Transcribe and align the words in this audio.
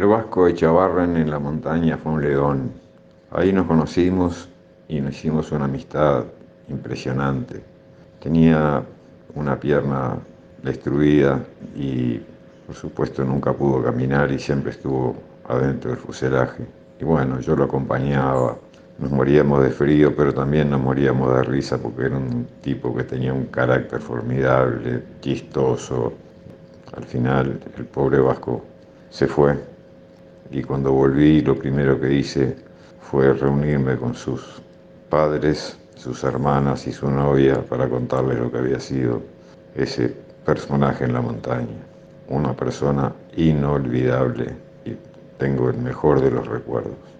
El 0.00 0.06
Vasco 0.06 0.46
de 0.46 0.52
en 0.54 1.30
la 1.30 1.38
montaña 1.38 1.98
fue 1.98 2.12
un 2.12 2.22
león. 2.22 2.72
Ahí 3.32 3.52
nos 3.52 3.66
conocimos 3.66 4.48
y 4.88 4.98
nos 4.98 5.14
hicimos 5.14 5.52
una 5.52 5.66
amistad 5.66 6.24
impresionante. 6.70 7.62
Tenía 8.18 8.82
una 9.34 9.60
pierna 9.60 10.16
destruida 10.62 11.44
y 11.76 12.18
por 12.66 12.76
supuesto 12.76 13.22
nunca 13.26 13.52
pudo 13.52 13.82
caminar 13.82 14.32
y 14.32 14.38
siempre 14.38 14.70
estuvo 14.70 15.16
adentro 15.46 15.90
del 15.90 16.00
fuselaje. 16.00 16.66
Y 16.98 17.04
bueno, 17.04 17.38
yo 17.40 17.54
lo 17.54 17.64
acompañaba, 17.64 18.56
nos 18.98 19.10
moríamos 19.10 19.62
de 19.62 19.68
frío, 19.68 20.16
pero 20.16 20.32
también 20.32 20.70
nos 20.70 20.80
moríamos 20.80 21.36
de 21.36 21.42
risa 21.42 21.76
porque 21.76 22.06
era 22.06 22.16
un 22.16 22.46
tipo 22.62 22.96
que 22.96 23.04
tenía 23.04 23.34
un 23.34 23.48
carácter 23.48 24.00
formidable, 24.00 25.02
chistoso. 25.20 26.14
Al 26.96 27.04
final 27.04 27.60
el 27.76 27.84
pobre 27.84 28.18
Vasco 28.18 28.64
se 29.10 29.26
fue 29.26 29.69
y 30.50 30.62
cuando 30.62 30.92
volví 30.92 31.40
lo 31.42 31.56
primero 31.56 32.00
que 32.00 32.12
hice 32.12 32.56
fue 33.00 33.32
reunirme 33.32 33.96
con 33.96 34.14
sus 34.14 34.60
padres, 35.08 35.78
sus 35.96 36.24
hermanas 36.24 36.86
y 36.86 36.92
su 36.92 37.10
novia 37.10 37.62
para 37.62 37.88
contarles 37.88 38.38
lo 38.38 38.50
que 38.50 38.58
había 38.58 38.80
sido 38.80 39.22
ese 39.74 40.14
personaje 40.44 41.04
en 41.04 41.12
la 41.12 41.20
montaña. 41.20 41.78
Una 42.28 42.54
persona 42.54 43.12
inolvidable 43.36 44.54
y 44.84 44.96
tengo 45.38 45.70
el 45.70 45.78
mejor 45.78 46.20
de 46.20 46.30
los 46.30 46.46
recuerdos. 46.46 47.10